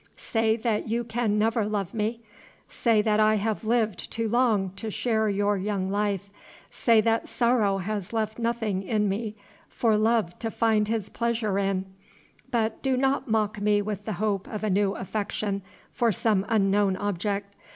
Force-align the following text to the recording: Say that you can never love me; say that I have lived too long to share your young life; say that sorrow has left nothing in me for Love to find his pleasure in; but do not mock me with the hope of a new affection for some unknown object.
Say 0.17 0.55
that 0.55 0.87
you 0.87 1.03
can 1.03 1.37
never 1.37 1.63
love 1.63 1.93
me; 1.93 2.21
say 2.67 3.03
that 3.03 3.19
I 3.19 3.35
have 3.35 3.63
lived 3.63 4.09
too 4.11 4.27
long 4.27 4.71
to 4.77 4.89
share 4.89 5.29
your 5.29 5.57
young 5.57 5.91
life; 5.91 6.31
say 6.71 7.01
that 7.01 7.29
sorrow 7.29 7.77
has 7.77 8.11
left 8.11 8.39
nothing 8.39 8.81
in 8.81 9.07
me 9.07 9.35
for 9.69 9.95
Love 9.95 10.39
to 10.39 10.49
find 10.49 10.87
his 10.87 11.07
pleasure 11.09 11.59
in; 11.59 11.85
but 12.49 12.81
do 12.81 12.97
not 12.97 13.29
mock 13.29 13.61
me 13.61 13.79
with 13.79 14.05
the 14.05 14.13
hope 14.13 14.47
of 14.47 14.63
a 14.63 14.71
new 14.71 14.95
affection 14.95 15.61
for 15.93 16.11
some 16.11 16.47
unknown 16.49 16.97
object. 16.97 17.53